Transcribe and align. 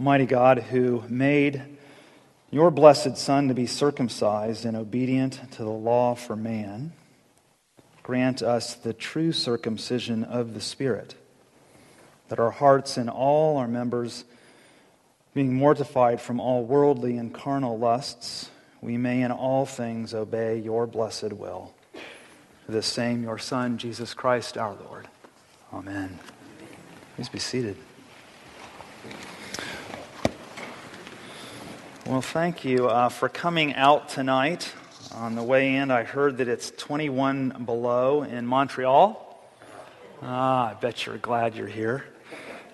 Almighty 0.00 0.24
God, 0.24 0.60
who 0.60 1.04
made 1.10 1.60
your 2.50 2.70
blessed 2.70 3.18
Son 3.18 3.48
to 3.48 3.54
be 3.54 3.66
circumcised 3.66 4.64
and 4.64 4.74
obedient 4.74 5.38
to 5.52 5.62
the 5.62 5.68
law 5.68 6.14
for 6.14 6.34
man, 6.34 6.92
grant 8.02 8.40
us 8.40 8.72
the 8.72 8.94
true 8.94 9.30
circumcision 9.30 10.24
of 10.24 10.54
the 10.54 10.60
Spirit, 10.62 11.16
that 12.30 12.40
our 12.40 12.50
hearts 12.50 12.96
and 12.96 13.10
all 13.10 13.58
our 13.58 13.68
members, 13.68 14.24
being 15.34 15.52
mortified 15.52 16.18
from 16.18 16.40
all 16.40 16.64
worldly 16.64 17.18
and 17.18 17.34
carnal 17.34 17.78
lusts, 17.78 18.48
we 18.80 18.96
may 18.96 19.20
in 19.20 19.30
all 19.30 19.66
things 19.66 20.14
obey 20.14 20.58
your 20.58 20.86
blessed 20.86 21.34
will. 21.34 21.74
This 22.66 22.86
same, 22.86 23.22
your 23.22 23.36
Son, 23.36 23.76
Jesus 23.76 24.14
Christ 24.14 24.56
our 24.56 24.74
Lord. 24.82 25.08
Amen. 25.74 26.18
Please 27.16 27.28
be 27.28 27.38
seated. 27.38 27.76
Well, 32.10 32.22
thank 32.22 32.64
you 32.64 32.88
uh, 32.88 33.08
for 33.08 33.28
coming 33.28 33.76
out 33.76 34.08
tonight. 34.08 34.72
On 35.14 35.36
the 35.36 35.44
way 35.44 35.76
in, 35.76 35.92
I 35.92 36.02
heard 36.02 36.38
that 36.38 36.48
it's 36.48 36.72
21 36.72 37.62
below 37.64 38.24
in 38.24 38.48
Montreal. 38.48 39.40
Ah, 40.20 40.70
I 40.70 40.74
bet 40.74 41.06
you're 41.06 41.18
glad 41.18 41.54
you're 41.54 41.68
here, 41.68 42.04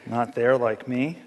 not 0.07 0.35
there 0.35 0.57
like 0.57 0.89
me. 0.89 1.19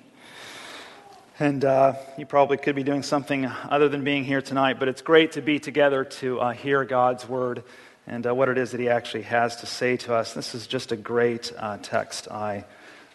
And 1.37 1.63
uh, 1.63 1.93
you 2.17 2.25
probably 2.25 2.57
could 2.57 2.75
be 2.75 2.81
doing 2.81 3.03
something 3.03 3.45
other 3.45 3.89
than 3.89 4.03
being 4.03 4.23
here 4.23 4.41
tonight, 4.41 4.79
but 4.79 4.87
it's 4.87 5.03
great 5.03 5.33
to 5.33 5.43
be 5.43 5.59
together 5.59 6.03
to 6.03 6.39
uh, 6.39 6.51
hear 6.53 6.83
God's 6.85 7.29
word 7.29 7.61
and 8.07 8.25
uh, 8.25 8.33
what 8.33 8.49
it 8.49 8.57
is 8.57 8.71
that 8.71 8.79
He 8.79 8.89
actually 8.89 9.25
has 9.25 9.57
to 9.57 9.67
say 9.67 9.97
to 9.97 10.15
us. 10.15 10.33
This 10.33 10.55
is 10.55 10.65
just 10.65 10.91
a 10.91 10.97
great 10.97 11.53
uh, 11.55 11.77
text. 11.83 12.27
I, 12.27 12.65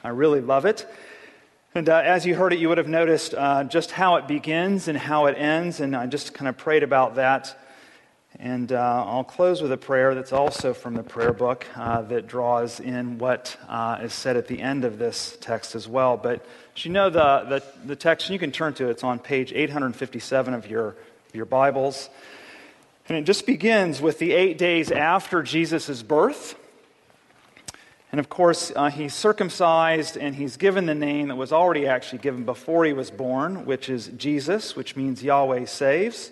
I 0.05 0.11
really 0.11 0.41
love 0.41 0.65
it. 0.65 0.87
And 1.77 1.89
uh, 1.89 2.03
as 2.05 2.25
you 2.25 2.37
heard 2.37 2.53
it, 2.53 2.61
you 2.61 2.69
would 2.69 2.79
have 2.79 2.87
noticed 2.87 3.35
uh, 3.35 3.65
just 3.65 3.91
how 3.91 4.15
it 4.15 4.29
begins 4.29 4.87
and 4.87 4.97
how 4.97 5.27
it 5.27 5.33
ends, 5.37 5.81
and 5.81 5.97
I 5.97 6.07
just 6.07 6.33
kind 6.33 6.49
of 6.49 6.57
prayed 6.57 6.85
about 6.85 7.17
that. 7.17 7.59
And 8.39 8.71
uh, 8.71 9.05
I'll 9.05 9.25
close 9.25 9.61
with 9.61 9.73
a 9.73 9.77
prayer 9.77 10.15
that's 10.15 10.33
also 10.33 10.73
from 10.73 10.95
the 10.95 11.03
prayer 11.03 11.33
book 11.33 11.67
uh, 11.75 12.03
that 12.03 12.29
draws 12.29 12.79
in 12.79 13.19
what 13.19 13.57
uh, 13.69 13.99
is 14.03 14.13
said 14.13 14.37
at 14.37 14.47
the 14.47 14.63
end 14.63 14.85
of 14.85 15.01
this 15.01 15.37
text 15.41 15.75
as 15.75 15.89
well. 15.89 16.17
But 16.17 16.47
you 16.77 16.93
know, 16.93 17.11
the, 17.11 17.45
the, 17.49 17.63
the 17.85 17.97
text, 17.97 18.31
you 18.31 18.39
can 18.39 18.53
turn 18.53 18.75
to 18.75 18.87
it, 18.87 18.91
it's 18.91 19.03
on 19.03 19.19
page 19.19 19.53
857 19.53 20.55
of 20.55 20.71
your, 20.71 20.95
your 21.33 21.45
Bibles. 21.45 22.09
And 23.09 23.19
it 23.19 23.25
just 23.25 23.47
begins 23.47 24.01
with 24.01 24.21
the 24.21 24.31
eight 24.31 24.59
days 24.59 24.93
after 24.93 25.43
Jesus' 25.43 26.05
birth. 26.05 26.55
And 28.15 28.21
of 28.21 28.29
course, 28.29 28.71
uh, 28.77 28.91
he's 28.91 29.13
circumcised 29.13 30.17
and 30.17 30.37
he's 30.37 30.57
given 30.57 30.87
the 30.87 30.95
name 30.95 31.27
that 31.27 31.35
was 31.35 31.53
already 31.53 31.89
actually 31.89 32.21
given 32.21 32.45
before 32.45 32.85
he 32.85 32.93
was 32.93 33.11
born, 33.11 33.67
which 33.67 33.89
is 33.89 34.07
Jesus, 34.17 34.77
which 34.77 34.95
means 34.95 35.25
Yahweh 35.25 35.65
saves. 35.65 36.31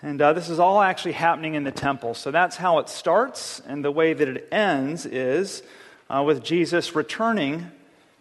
And 0.00 0.22
uh, 0.22 0.32
this 0.32 0.48
is 0.48 0.58
all 0.58 0.80
actually 0.80 1.12
happening 1.12 1.52
in 1.52 1.64
the 1.64 1.70
temple. 1.70 2.14
So 2.14 2.30
that's 2.30 2.56
how 2.56 2.78
it 2.78 2.88
starts. 2.88 3.60
And 3.66 3.84
the 3.84 3.90
way 3.90 4.14
that 4.14 4.26
it 4.26 4.48
ends 4.50 5.04
is 5.04 5.62
uh, 6.08 6.22
with 6.26 6.42
Jesus 6.42 6.94
returning 6.94 7.70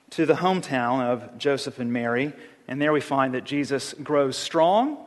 to 0.09 0.25
the 0.25 0.33
hometown 0.33 0.99
of 0.99 1.37
Joseph 1.37 1.79
and 1.79 1.93
Mary. 1.93 2.33
And 2.67 2.81
there 2.81 2.91
we 2.91 2.99
find 2.99 3.35
that 3.35 3.45
Jesus 3.45 3.93
grows 4.03 4.35
strong, 4.37 4.97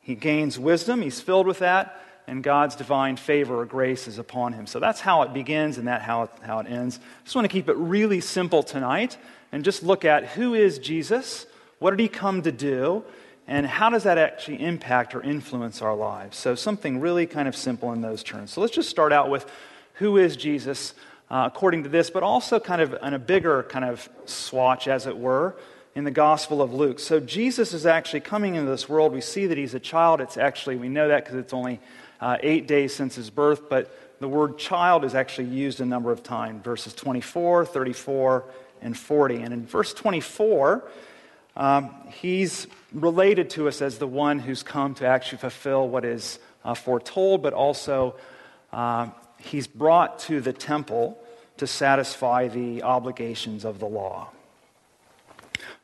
he 0.00 0.16
gains 0.16 0.58
wisdom, 0.58 1.02
he's 1.02 1.20
filled 1.20 1.46
with 1.46 1.60
that 1.60 2.02
and 2.28 2.44
God's 2.44 2.76
divine 2.76 3.16
favor 3.16 3.60
or 3.60 3.64
grace 3.64 4.06
is 4.06 4.18
upon 4.18 4.52
him. 4.52 4.66
So 4.66 4.78
that's 4.78 5.00
how 5.00 5.22
it 5.22 5.32
begins 5.32 5.78
and 5.78 5.88
that 5.88 6.02
how 6.02 6.24
it, 6.24 6.30
how 6.42 6.58
it 6.60 6.66
ends. 6.68 7.00
I 7.02 7.24
just 7.24 7.34
want 7.34 7.46
to 7.46 7.52
keep 7.52 7.68
it 7.68 7.76
really 7.76 8.20
simple 8.20 8.62
tonight 8.62 9.16
and 9.50 9.64
just 9.64 9.82
look 9.82 10.04
at 10.04 10.26
who 10.26 10.54
is 10.54 10.78
Jesus, 10.78 11.46
what 11.78 11.90
did 11.90 12.00
he 12.00 12.08
come 12.08 12.42
to 12.42 12.52
do, 12.52 13.02
and 13.46 13.66
how 13.66 13.88
does 13.88 14.02
that 14.02 14.18
actually 14.18 14.62
impact 14.62 15.14
or 15.14 15.22
influence 15.22 15.80
our 15.80 15.96
lives. 15.96 16.36
So 16.36 16.54
something 16.54 17.00
really 17.00 17.26
kind 17.26 17.48
of 17.48 17.56
simple 17.56 17.92
in 17.92 18.02
those 18.02 18.22
terms. 18.22 18.52
So 18.52 18.60
let's 18.60 18.74
just 18.74 18.90
start 18.90 19.10
out 19.10 19.30
with 19.30 19.50
who 19.94 20.18
is 20.18 20.36
Jesus 20.36 20.92
uh, 21.30 21.48
according 21.52 21.84
to 21.84 21.88
this, 21.88 22.10
but 22.10 22.22
also 22.22 22.60
kind 22.60 22.82
of 22.82 22.94
in 23.02 23.14
a 23.14 23.18
bigger 23.18 23.62
kind 23.64 23.86
of 23.86 24.06
swatch, 24.26 24.86
as 24.86 25.06
it 25.06 25.16
were 25.16 25.56
in 25.94 26.04
the 26.04 26.10
Gospel 26.10 26.60
of 26.60 26.72
Luke. 26.74 27.00
So 27.00 27.20
Jesus 27.20 27.72
is 27.72 27.86
actually 27.86 28.20
coming 28.20 28.54
into 28.54 28.70
this 28.70 28.88
world. 28.88 29.12
We 29.12 29.20
see 29.20 29.46
that 29.46 29.58
he's 29.58 29.74
a 29.74 29.80
child. 29.80 30.20
It's 30.20 30.36
actually, 30.36 30.76
we 30.76 30.88
know 30.88 31.08
that 31.08 31.24
because 31.24 31.38
it's 31.38 31.52
only 31.52 31.80
uh, 32.20 32.36
eight 32.40 32.66
days 32.66 32.94
since 32.94 33.14
his 33.14 33.30
birth, 33.30 33.68
but 33.68 33.94
the 34.20 34.28
word 34.28 34.58
child 34.58 35.04
is 35.04 35.14
actually 35.14 35.48
used 35.48 35.80
a 35.80 35.86
number 35.86 36.10
of 36.10 36.22
times 36.22 36.64
verses 36.64 36.94
24, 36.94 37.66
34, 37.66 38.44
and 38.82 38.96
40. 38.96 39.36
And 39.36 39.54
in 39.54 39.66
verse 39.66 39.94
24, 39.94 40.84
um, 41.56 41.94
he's 42.10 42.66
related 42.92 43.50
to 43.50 43.68
us 43.68 43.82
as 43.82 43.98
the 43.98 44.06
one 44.06 44.38
who's 44.38 44.62
come 44.62 44.94
to 44.94 45.06
actually 45.06 45.38
fulfill 45.38 45.88
what 45.88 46.04
is 46.04 46.38
uh, 46.64 46.74
foretold, 46.74 47.42
but 47.42 47.52
also 47.52 48.14
uh, 48.72 49.08
he's 49.38 49.66
brought 49.66 50.18
to 50.20 50.40
the 50.40 50.52
temple 50.52 51.18
to 51.56 51.66
satisfy 51.66 52.48
the 52.48 52.82
obligations 52.82 53.64
of 53.64 53.78
the 53.78 53.86
law. 53.86 54.28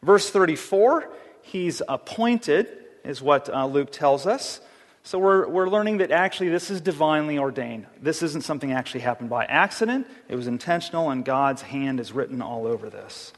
Verse 0.03 0.31
34, 0.31 1.09
he's 1.43 1.83
appointed, 1.89 2.69
is 3.05 3.21
what 3.21 3.49
uh, 3.49 3.67
Luke 3.67 3.91
tells 3.91 4.27
us. 4.27 4.61
So 5.06 5.19
we're, 5.19 5.47
we're 5.47 5.69
learning 5.69 5.98
that 5.98 6.10
actually 6.10 6.48
this 6.48 6.70
is 6.70 6.81
divinely 6.81 7.38
ordained. 7.38 7.87
This 8.00 8.22
isn't 8.22 8.42
something 8.42 8.72
actually 8.72 9.00
happened 9.00 9.28
by 9.28 9.44
accident, 9.44 10.06
it 10.28 10.34
was 10.34 10.47
intentional, 10.47 11.10
and 11.10 11.25
God's 11.25 11.60
hand 11.60 12.00
is 12.00 12.12
written 12.12 12.41
all 12.41 12.66
over 12.66 12.88
this. 12.88 13.34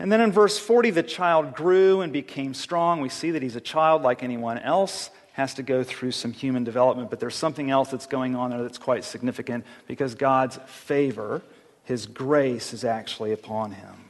And 0.00 0.10
then 0.10 0.20
in 0.20 0.32
verse 0.32 0.58
40, 0.58 0.90
the 0.90 1.04
child 1.04 1.54
grew 1.54 2.00
and 2.00 2.12
became 2.12 2.52
strong. 2.52 3.00
We 3.00 3.08
see 3.08 3.30
that 3.30 3.42
he's 3.42 3.54
a 3.54 3.60
child 3.60 4.02
like 4.02 4.24
anyone 4.24 4.58
else, 4.58 5.10
has 5.34 5.54
to 5.54 5.62
go 5.62 5.84
through 5.84 6.10
some 6.10 6.32
human 6.32 6.64
development, 6.64 7.10
but 7.10 7.20
there's 7.20 7.36
something 7.36 7.70
else 7.70 7.90
that's 7.90 8.06
going 8.06 8.34
on 8.34 8.50
there 8.50 8.62
that's 8.62 8.78
quite 8.78 9.04
significant 9.04 9.64
because 9.86 10.16
God's 10.16 10.58
favor, 10.66 11.42
his 11.84 12.06
grace, 12.06 12.72
is 12.72 12.84
actually 12.84 13.30
upon 13.30 13.70
him. 13.70 14.01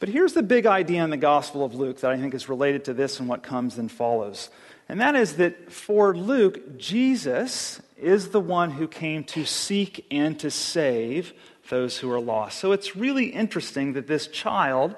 But 0.00 0.08
here's 0.08 0.32
the 0.32 0.42
big 0.42 0.64
idea 0.64 1.04
in 1.04 1.10
the 1.10 1.18
Gospel 1.18 1.62
of 1.62 1.74
Luke 1.74 2.00
that 2.00 2.10
I 2.10 2.16
think 2.16 2.32
is 2.32 2.48
related 2.48 2.86
to 2.86 2.94
this 2.94 3.20
and 3.20 3.28
what 3.28 3.42
comes 3.42 3.76
and 3.76 3.92
follows. 3.92 4.48
And 4.88 5.00
that 5.02 5.14
is 5.14 5.36
that 5.36 5.70
for 5.70 6.16
Luke, 6.16 6.78
Jesus 6.78 7.80
is 7.98 8.30
the 8.30 8.40
one 8.40 8.70
who 8.70 8.88
came 8.88 9.24
to 9.24 9.44
seek 9.44 10.06
and 10.10 10.40
to 10.40 10.50
save 10.50 11.34
those 11.68 11.98
who 11.98 12.10
are 12.10 12.20
lost. 12.20 12.58
So 12.58 12.72
it's 12.72 12.96
really 12.96 13.26
interesting 13.26 13.92
that 13.92 14.06
this 14.06 14.26
child, 14.26 14.96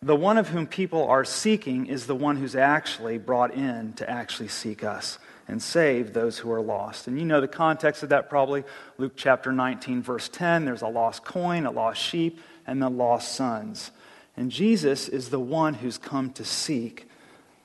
the 0.00 0.16
one 0.16 0.38
of 0.38 0.48
whom 0.48 0.68
people 0.68 1.08
are 1.08 1.24
seeking, 1.24 1.86
is 1.86 2.06
the 2.06 2.14
one 2.14 2.36
who's 2.36 2.54
actually 2.54 3.18
brought 3.18 3.52
in 3.52 3.92
to 3.94 4.08
actually 4.08 4.48
seek 4.48 4.84
us 4.84 5.18
and 5.48 5.60
save 5.60 6.12
those 6.12 6.38
who 6.38 6.52
are 6.52 6.62
lost. 6.62 7.08
And 7.08 7.18
you 7.18 7.26
know 7.26 7.40
the 7.40 7.48
context 7.48 8.04
of 8.04 8.10
that 8.10 8.30
probably. 8.30 8.62
Luke 8.98 9.14
chapter 9.16 9.50
19, 9.50 10.00
verse 10.00 10.28
10 10.28 10.64
there's 10.64 10.82
a 10.82 10.86
lost 10.86 11.24
coin, 11.24 11.66
a 11.66 11.72
lost 11.72 12.00
sheep, 12.00 12.38
and 12.70 12.80
the 12.80 12.88
lost 12.88 13.32
sons. 13.32 13.90
And 14.36 14.48
Jesus 14.48 15.08
is 15.08 15.28
the 15.28 15.40
one 15.40 15.74
who's 15.74 15.98
come 15.98 16.30
to 16.34 16.44
seek 16.44 17.08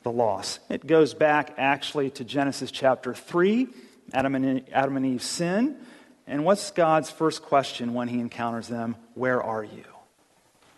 the 0.02 0.12
lost. 0.12 0.60
It 0.68 0.88
goes 0.88 1.14
back 1.14 1.54
actually 1.58 2.10
to 2.12 2.24
Genesis 2.24 2.72
chapter 2.72 3.14
3, 3.14 3.68
Adam 4.14 4.34
and, 4.34 4.64
Adam 4.72 4.98
and 4.98 5.06
Eve 5.06 5.22
sin. 5.22 5.78
And 6.26 6.44
what's 6.44 6.72
God's 6.72 7.12
first 7.12 7.44
question 7.44 7.94
when 7.94 8.08
he 8.08 8.20
encounters 8.20 8.68
them? 8.68 8.96
Where 9.14 9.42
are 9.44 9.64
you? 9.64 9.86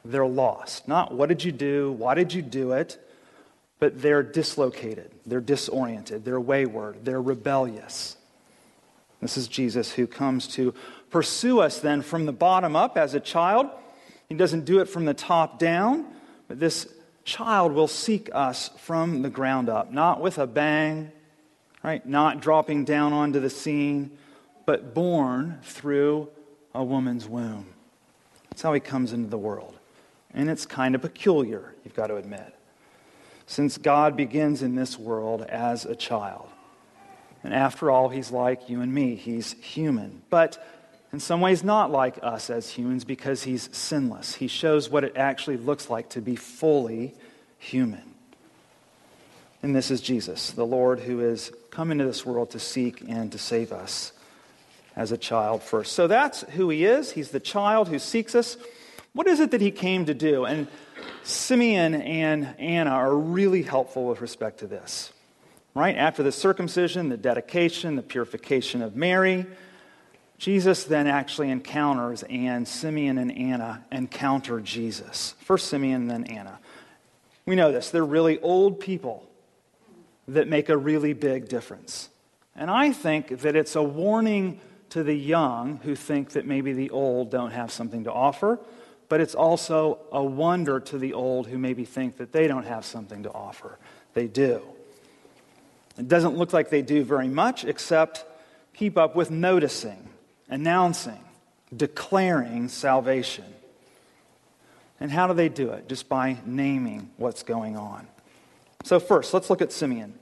They're 0.03 0.27
lost. 0.27 0.89
Not 0.89 1.13
what 1.13 1.29
did 1.29 1.45
you 1.45 1.53
do? 1.53 1.93
Why 1.93 2.13
did 2.13 2.33
you 2.33 2.41
do 2.41 2.73
it? 2.73 2.99
But 3.79 4.01
they're 4.01 4.23
dislocated. 4.23 5.09
They're 5.25 5.39
disoriented. 5.39 6.25
They're 6.25 6.39
wayward. 6.39 7.05
They're 7.05 7.21
rebellious. 7.21 8.17
This 9.21 9.37
is 9.37 9.47
Jesus 9.47 9.93
who 9.93 10.05
comes 10.05 10.49
to 10.49 10.73
pursue 11.11 11.61
us 11.61 11.79
then 11.79 12.01
from 12.01 12.25
the 12.25 12.33
bottom 12.33 12.75
up 12.75 12.97
as 12.97 13.13
a 13.13 13.21
child. 13.21 13.69
He 14.27 14.35
doesn't 14.35 14.65
do 14.65 14.79
it 14.79 14.89
from 14.89 15.05
the 15.05 15.13
top 15.13 15.57
down, 15.59 16.05
but 16.47 16.59
this 16.59 16.87
child 17.23 17.73
will 17.73 17.87
seek 17.87 18.29
us 18.33 18.69
from 18.77 19.21
the 19.21 19.29
ground 19.29 19.69
up, 19.69 19.91
not 19.91 20.21
with 20.21 20.37
a 20.37 20.47
bang, 20.47 21.11
right? 21.83 22.05
Not 22.05 22.41
dropping 22.41 22.85
down 22.85 23.13
onto 23.13 23.39
the 23.39 23.49
scene, 23.49 24.17
but 24.65 24.93
born 24.93 25.59
through 25.63 26.29
a 26.73 26.83
woman's 26.83 27.27
womb. 27.27 27.67
That's 28.49 28.61
how 28.61 28.73
he 28.73 28.79
comes 28.79 29.13
into 29.13 29.29
the 29.29 29.37
world. 29.37 29.77
And 30.33 30.49
it's 30.49 30.65
kind 30.65 30.95
of 30.95 31.01
peculiar, 31.01 31.73
you've 31.83 31.95
got 31.95 32.07
to 32.07 32.15
admit. 32.15 32.53
Since 33.45 33.77
God 33.77 34.17
begins 34.17 34.61
in 34.61 34.75
this 34.75 34.99
world 34.99 35.41
as 35.41 35.85
a 35.85 35.95
child. 35.95 36.49
And 37.43 37.53
after 37.53 37.89
all, 37.89 38.09
he's 38.09 38.31
like 38.31 38.69
you 38.69 38.81
and 38.81 38.93
me, 38.93 39.15
he's 39.15 39.53
human. 39.53 40.21
But 40.29 40.61
in 41.13 41.19
some 41.19 41.41
ways 41.41 41.63
not 41.63 41.91
like 41.91 42.19
us 42.21 42.49
as 42.49 42.69
humans 42.69 43.05
because 43.05 43.43
he's 43.43 43.69
sinless. 43.75 44.35
He 44.35 44.47
shows 44.47 44.89
what 44.89 45.03
it 45.03 45.15
actually 45.15 45.57
looks 45.57 45.89
like 45.89 46.09
to 46.09 46.21
be 46.21 46.35
fully 46.35 47.13
human. 47.57 48.13
And 49.63 49.75
this 49.75 49.89
is 49.89 50.01
Jesus, 50.01 50.51
the 50.51 50.65
Lord 50.65 50.99
who 50.99 51.19
has 51.19 51.51
come 51.71 51.91
into 51.91 52.05
this 52.05 52.25
world 52.25 52.51
to 52.51 52.59
seek 52.59 53.01
and 53.07 53.31
to 53.31 53.37
save 53.37 53.71
us 53.71 54.11
as 54.95 55.11
a 55.11 55.17
child 55.17 55.63
first. 55.63 55.93
So 55.93 56.07
that's 56.07 56.41
who 56.41 56.69
he 56.69 56.85
is. 56.85 57.11
He's 57.11 57.31
the 57.31 57.39
child 57.39 57.87
who 57.87 57.99
seeks 57.99 58.35
us. 58.35 58.57
What 59.13 59.27
is 59.27 59.39
it 59.39 59.51
that 59.51 59.61
he 59.61 59.71
came 59.71 60.05
to 60.05 60.13
do? 60.13 60.45
And 60.45 60.67
Simeon 61.23 61.95
and 61.95 62.55
Anna 62.59 62.91
are 62.91 63.15
really 63.15 63.63
helpful 63.63 64.07
with 64.07 64.21
respect 64.21 64.59
to 64.59 64.67
this. 64.67 65.11
Right? 65.73 65.95
After 65.95 66.23
the 66.23 66.31
circumcision, 66.31 67.09
the 67.09 67.17
dedication, 67.17 67.95
the 67.95 68.01
purification 68.01 68.81
of 68.81 68.95
Mary, 68.95 69.45
Jesus 70.37 70.83
then 70.83 71.07
actually 71.07 71.49
encounters, 71.49 72.23
and 72.29 72.67
Simeon 72.67 73.17
and 73.17 73.35
Anna 73.35 73.83
encounter 73.91 74.59
Jesus. 74.59 75.33
First 75.39 75.67
Simeon, 75.67 76.07
then 76.07 76.25
Anna. 76.25 76.59
We 77.45 77.55
know 77.55 77.71
this. 77.71 77.89
They're 77.89 78.05
really 78.05 78.39
old 78.41 78.79
people 78.79 79.27
that 80.27 80.47
make 80.47 80.69
a 80.69 80.77
really 80.77 81.13
big 81.13 81.47
difference. 81.47 82.09
And 82.55 82.69
I 82.69 82.91
think 82.91 83.39
that 83.39 83.55
it's 83.55 83.75
a 83.75 83.83
warning 83.83 84.59
to 84.89 85.03
the 85.03 85.13
young 85.13 85.77
who 85.83 85.95
think 85.95 86.31
that 86.31 86.45
maybe 86.45 86.73
the 86.73 86.89
old 86.89 87.31
don't 87.31 87.51
have 87.51 87.71
something 87.71 88.03
to 88.03 88.11
offer, 88.11 88.59
but 89.09 89.21
it's 89.21 89.35
also 89.35 89.99
a 90.11 90.23
wonder 90.23 90.79
to 90.79 90.97
the 90.97 91.13
old 91.13 91.47
who 91.47 91.57
maybe 91.57 91.85
think 91.85 92.17
that 92.17 92.31
they 92.31 92.47
don't 92.47 92.65
have 92.65 92.85
something 92.85 93.23
to 93.23 93.31
offer. 93.31 93.79
They 94.13 94.27
do. 94.27 94.61
It 95.97 96.07
doesn't 96.07 96.37
look 96.37 96.53
like 96.53 96.69
they 96.69 96.81
do 96.81 97.03
very 97.03 97.27
much 97.27 97.65
except 97.65 98.25
keep 98.73 98.97
up 98.97 99.15
with 99.15 99.31
noticing, 99.31 100.09
announcing, 100.49 101.19
declaring 101.75 102.69
salvation. 102.69 103.45
And 104.99 105.11
how 105.11 105.27
do 105.27 105.33
they 105.33 105.49
do 105.49 105.71
it? 105.71 105.87
Just 105.87 106.09
by 106.09 106.37
naming 106.45 107.11
what's 107.17 107.43
going 107.43 107.77
on. 107.77 108.07
So, 108.83 108.99
first, 108.99 109.33
let's 109.33 109.49
look 109.49 109.61
at 109.61 109.71
Simeon. 109.71 110.13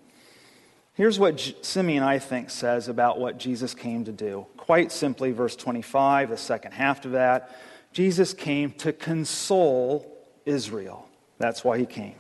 Here's 0.96 1.20
what 1.20 1.40
Simeon, 1.62 2.04
I 2.04 2.20
think, 2.20 2.50
says 2.50 2.88
about 2.88 3.20
what 3.20 3.38
Jesus 3.38 3.74
came 3.74 4.06
to 4.06 4.12
do. 4.12 4.46
Quite 4.58 4.92
simply, 4.92 5.32
verse 5.32 5.56
25, 5.56 6.30
the 6.30 6.38
second 6.38 6.72
half 6.72 7.06
of 7.06 7.12
that 7.12 7.56
Jesus 7.96 8.34
came 8.34 8.72
to 8.74 8.92
console 8.92 10.06
Israel. 10.46 11.08
That's 11.38 11.64
why 11.64 11.78
he 11.78 11.86
came. 11.86 12.16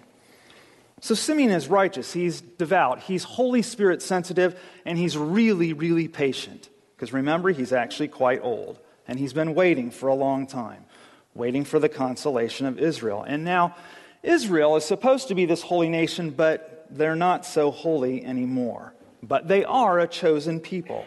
So 1.01 1.13
Simeon 1.15 1.51
is 1.51 1.67
righteous, 1.67 2.13
he's 2.13 2.39
devout, 2.39 3.01
he's 3.01 3.25
Holy 3.25 3.61
Spirit 3.61 4.01
sensitive, 4.01 4.57
and 4.85 4.97
he's 4.97 5.17
really, 5.17 5.73
really 5.73 6.07
patient. 6.07 6.69
Because 6.95 7.13
remember, 7.13 7.49
he's 7.49 7.73
actually 7.73 8.07
quite 8.07 8.39
old, 8.41 8.79
and 9.07 9.19
he's 9.19 9.33
been 9.33 9.53
waiting 9.53 9.91
for 9.91 10.07
a 10.07 10.15
long 10.15 10.47
time, 10.47 10.85
waiting 11.33 11.65
for 11.65 11.79
the 11.79 11.89
consolation 11.89 12.65
of 12.65 12.79
Israel. 12.79 13.23
And 13.23 13.43
now, 13.43 13.75
Israel 14.23 14.75
is 14.75 14.85
supposed 14.85 15.27
to 15.27 15.35
be 15.35 15.45
this 15.45 15.61
holy 15.61 15.89
nation, 15.89 16.31
but 16.31 16.87
they're 16.89 17.15
not 17.15 17.45
so 17.45 17.69
holy 17.69 18.25
anymore, 18.25 18.93
but 19.21 19.47
they 19.47 19.63
are 19.65 19.99
a 19.99 20.07
chosen 20.07 20.59
people. 20.59 21.05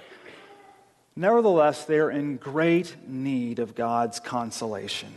Nevertheless, 1.17 1.85
they're 1.85 2.11
in 2.11 2.37
great 2.37 2.94
need 3.06 3.58
of 3.58 3.75
God's 3.75 4.20
consolation. 4.20 5.12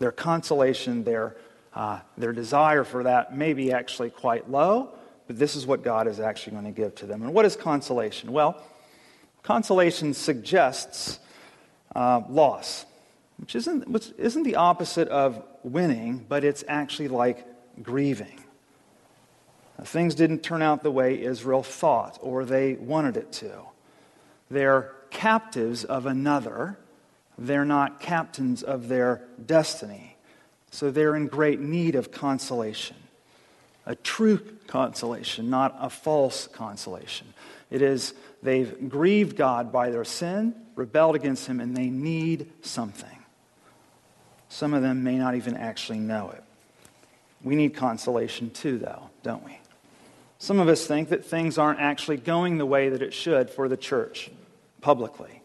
Their 0.00 0.10
consolation, 0.10 1.04
their, 1.04 1.36
uh, 1.74 2.00
their 2.16 2.32
desire 2.32 2.82
for 2.82 3.04
that 3.04 3.36
may 3.36 3.52
be 3.52 3.72
actually 3.72 4.10
quite 4.10 4.50
low, 4.50 4.90
but 5.28 5.38
this 5.38 5.54
is 5.54 5.66
what 5.66 5.84
God 5.84 6.08
is 6.08 6.18
actually 6.18 6.52
going 6.52 6.64
to 6.64 6.72
give 6.72 6.96
to 6.96 7.06
them. 7.06 7.22
And 7.22 7.32
what 7.32 7.44
is 7.44 7.54
consolation? 7.54 8.32
Well, 8.32 8.60
consolation 9.42 10.14
suggests 10.14 11.18
uh, 11.94 12.22
loss, 12.28 12.84
which 13.38 13.54
isn't, 13.56 13.88
which 13.88 14.10
isn't 14.18 14.42
the 14.42 14.56
opposite 14.56 15.08
of 15.08 15.42
winning, 15.62 16.24
but 16.28 16.44
it's 16.44 16.64
actually 16.68 17.08
like 17.08 17.46
grieving. 17.82 18.44
Things 19.84 20.14
didn't 20.14 20.40
turn 20.40 20.60
out 20.60 20.82
the 20.82 20.90
way 20.90 21.22
Israel 21.22 21.62
thought 21.62 22.18
or 22.20 22.44
they 22.44 22.74
wanted 22.74 23.16
it 23.16 23.30
to. 23.32 23.52
They're 24.50 24.92
captives 25.10 25.84
of 25.84 26.06
another, 26.06 26.78
they're 27.38 27.64
not 27.64 28.00
captains 28.00 28.62
of 28.62 28.88
their 28.88 29.22
destiny. 29.46 30.16
So 30.70 30.90
they're 30.90 31.16
in 31.16 31.28
great 31.28 31.60
need 31.60 31.94
of 31.94 32.10
consolation. 32.10 32.96
A 33.86 33.94
true 33.94 34.38
consolation, 34.66 35.48
not 35.48 35.74
a 35.80 35.88
false 35.88 36.46
consolation. 36.46 37.28
It 37.70 37.82
is 37.82 38.14
they've 38.42 38.88
grieved 38.88 39.36
God 39.36 39.72
by 39.72 39.90
their 39.90 40.04
sin, 40.04 40.54
rebelled 40.74 41.16
against 41.16 41.46
Him, 41.46 41.60
and 41.60 41.76
they 41.76 41.90
need 41.90 42.50
something. 42.62 43.18
Some 44.48 44.74
of 44.74 44.82
them 44.82 45.02
may 45.02 45.16
not 45.16 45.34
even 45.34 45.56
actually 45.56 45.98
know 45.98 46.30
it. 46.30 46.42
We 47.42 47.54
need 47.54 47.74
consolation 47.74 48.50
too, 48.50 48.78
though, 48.78 49.10
don't 49.22 49.44
we? 49.44 49.58
Some 50.38 50.60
of 50.60 50.68
us 50.68 50.86
think 50.86 51.08
that 51.10 51.24
things 51.24 51.58
aren't 51.58 51.80
actually 51.80 52.16
going 52.16 52.58
the 52.58 52.66
way 52.66 52.88
that 52.88 53.02
it 53.02 53.12
should 53.12 53.50
for 53.50 53.68
the 53.68 53.76
church 53.76 54.30
publicly. 54.80 55.42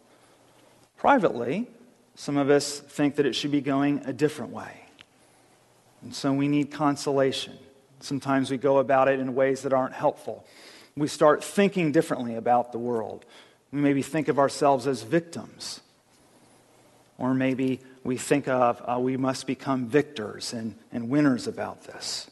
Privately, 0.97 1.67
some 2.15 2.37
of 2.37 2.49
us 2.49 2.79
think 2.79 3.15
that 3.15 3.25
it 3.25 3.33
should 3.33 3.51
be 3.51 3.61
going 3.61 4.03
a 4.05 4.13
different 4.13 4.51
way. 4.51 4.85
And 6.03 6.13
so 6.13 6.31
we 6.31 6.47
need 6.47 6.71
consolation. 6.71 7.57
Sometimes 7.99 8.51
we 8.51 8.57
go 8.57 8.77
about 8.77 9.07
it 9.07 9.19
in 9.19 9.35
ways 9.35 9.61
that 9.63 9.73
aren't 9.73 9.93
helpful. 9.93 10.45
We 10.95 11.07
start 11.07 11.43
thinking 11.43 11.91
differently 11.91 12.35
about 12.35 12.71
the 12.71 12.77
world. 12.77 13.25
We 13.71 13.79
maybe 13.79 14.01
think 14.01 14.27
of 14.27 14.37
ourselves 14.37 14.85
as 14.87 15.01
victims. 15.01 15.81
Or 17.17 17.33
maybe 17.33 17.79
we 18.03 18.17
think 18.17 18.47
of 18.47 18.81
uh, 18.87 18.99
we 18.99 19.17
must 19.17 19.47
become 19.47 19.87
victors 19.87 20.53
and, 20.53 20.75
and 20.91 21.09
winners 21.09 21.47
about 21.47 21.83
this. 21.83 22.29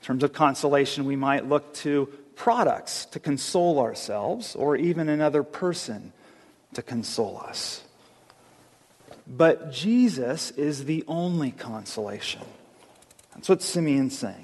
In 0.00 0.06
terms 0.06 0.24
of 0.24 0.32
consolation, 0.32 1.04
we 1.04 1.16
might 1.16 1.48
look 1.48 1.74
to 1.74 2.06
products 2.36 3.06
to 3.06 3.20
console 3.20 3.78
ourselves 3.78 4.56
or 4.56 4.76
even 4.76 5.08
another 5.08 5.42
person 5.42 6.12
to 6.74 6.82
console 6.82 7.38
us. 7.38 7.82
But 9.26 9.72
Jesus 9.72 10.50
is 10.52 10.84
the 10.84 11.04
only 11.08 11.52
consolation. 11.52 12.42
That's 13.34 13.48
what 13.48 13.62
Simeon's 13.62 14.18
saying. 14.18 14.43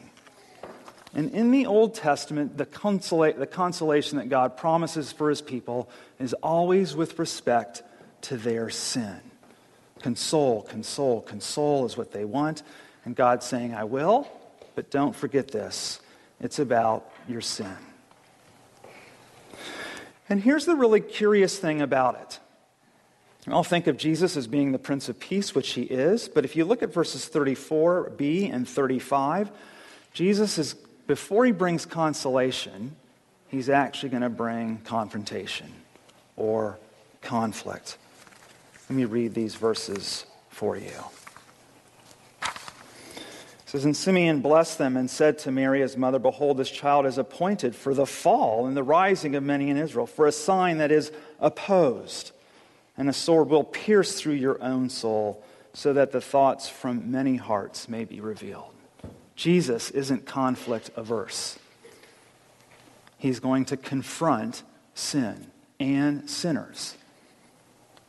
And 1.15 1.31
in 1.33 1.51
the 1.51 1.67
Old 1.67 1.95
Testament, 1.95 2.57
the, 2.57 2.67
consola- 2.67 3.37
the 3.37 3.47
consolation 3.47 4.19
that 4.19 4.29
God 4.29 4.57
promises 4.57 5.11
for 5.11 5.29
his 5.29 5.41
people 5.41 5.91
is 6.19 6.35
always 6.35 6.95
with 6.95 7.19
respect 7.19 7.83
to 8.23 8.37
their 8.37 8.71
sin. 8.71 9.21
Console, 10.03 10.63
console, 10.63 11.21
console 11.21 11.85
is 11.85 11.97
what 11.97 12.13
they 12.13 12.25
want. 12.25 12.63
And 13.05 13.17
God's 13.17 13.47
saying, 13.47 13.75
I 13.75 13.85
will, 13.85 14.29
but 14.75 14.91
don't 14.91 15.15
forget 15.15 15.49
this 15.49 16.01
it's 16.41 16.59
about 16.59 17.11
your 17.29 17.41
sin. 17.41 17.77
And 20.29 20.41
here's 20.41 20.65
the 20.65 20.77
really 20.77 21.01
curious 21.01 21.59
thing 21.59 21.83
about 21.83 22.21
it. 22.21 22.39
I'll 23.49 23.65
think 23.65 23.87
of 23.89 23.97
Jesus 23.97 24.37
as 24.37 24.47
being 24.47 24.73
the 24.73 24.79
Prince 24.79 25.09
of 25.09 25.19
Peace, 25.19 25.55
which 25.55 25.71
he 25.71 25.83
is, 25.83 26.29
but 26.29 26.45
if 26.45 26.57
you 26.57 26.65
look 26.65 26.83
at 26.83 26.93
verses 26.93 27.29
34b 27.29 28.53
and 28.53 28.69
35, 28.69 29.51
Jesus 30.13 30.59
is, 30.59 30.77
before 31.11 31.45
he 31.45 31.51
brings 31.51 31.85
consolation, 31.85 32.95
he's 33.49 33.69
actually 33.69 34.11
going 34.11 34.23
to 34.23 34.29
bring 34.29 34.79
confrontation 34.85 35.73
or 36.37 36.79
conflict. 37.21 37.99
Let 38.89 38.97
me 38.97 39.07
read 39.07 39.35
these 39.35 39.57
verses 39.57 40.25
for 40.51 40.77
you 40.77 40.93
says, 43.67 43.85
And 43.85 43.97
Simeon 43.97 44.41
blessed 44.41 44.79
them 44.79 44.97
and 44.97 45.11
said 45.11 45.39
to 45.41 45.51
Mary, 45.53 45.81
his 45.81 45.97
mother, 45.97 46.21
Behold, 46.21 46.57
this 46.57 46.71
child 46.71 47.07
is 47.07 47.19
appointed 47.19 47.75
for 47.75 47.93
the 47.93 48.07
fall 48.07 48.67
and 48.67 48.77
the 48.77 48.83
rising 48.83 49.37
of 49.37 49.43
many 49.43 49.71
in 49.71 49.77
Israel, 49.77 50.07
for 50.07 50.27
a 50.27 50.33
sign 50.33 50.79
that 50.79 50.91
is 50.91 51.13
opposed. 51.39 52.33
And 52.97 53.09
a 53.09 53.13
sword 53.13 53.49
will 53.49 53.65
pierce 53.65 54.21
through 54.21 54.35
your 54.35 54.63
own 54.63 54.91
soul, 54.91 55.45
so 55.73 55.93
that 55.93 56.11
the 56.11 56.21
thoughts 56.21 56.69
from 56.69 57.13
many 57.13 57.37
hearts 57.37 57.89
may 57.89 58.05
be 58.05 58.21
revealed. 58.21 58.75
Jesus 59.41 59.91
isn't 59.93 60.27
conflict 60.27 60.91
averse. 60.97 61.59
He's 63.17 63.41
going 63.41 63.65
to 63.67 63.77
confront 63.79 64.63
sin 64.93 65.47
and 65.79 66.29
sinners. 66.29 66.95